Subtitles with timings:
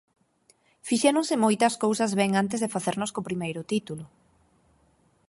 [0.87, 4.03] Fixéronse moitas cousas ben antes de facernos co primeiro título.